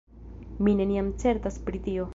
Mi 0.67 0.73
neniam 0.81 1.13
certas 1.27 1.63
pri 1.69 1.87
tio! 1.89 2.09